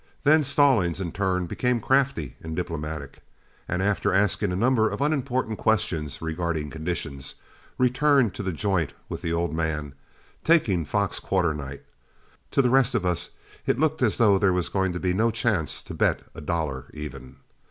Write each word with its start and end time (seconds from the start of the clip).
Then 0.23 0.43
Stallings 0.43 0.99
in 0.99 1.11
turn 1.11 1.45
became 1.45 1.79
crafty 1.79 2.35
and 2.41 2.55
diplomatic, 2.55 3.19
and 3.67 3.83
after 3.83 4.11
asking 4.11 4.51
a 4.51 4.55
number 4.55 4.89
of 4.89 4.99
unimportant 4.99 5.59
questions 5.59 6.23
regarding 6.23 6.71
conditions, 6.71 7.35
returned 7.77 8.33
to 8.33 8.41
the 8.41 8.51
joint 8.51 8.93
with 9.09 9.21
the 9.21 9.31
old 9.31 9.53
man, 9.53 9.93
taking 10.43 10.85
Fox 10.85 11.19
Quarternight. 11.19 11.83
To 12.49 12.63
the 12.63 12.71
rest 12.71 12.95
of 12.95 13.05
us 13.05 13.29
it 13.67 13.77
looked 13.79 14.01
as 14.01 14.17
though 14.17 14.39
there 14.39 14.51
was 14.53 14.69
going 14.69 14.91
to 14.91 14.99
be 14.99 15.13
no 15.13 15.29
chance 15.29 15.83
to 15.83 15.93
bet 15.93 16.21
a 16.33 16.41
dollar 16.41 16.89
even. 16.95 17.35